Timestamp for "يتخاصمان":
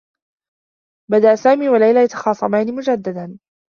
2.03-2.75